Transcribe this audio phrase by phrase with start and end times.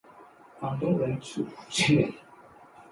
[0.59, 2.11] 广东人吃福建人！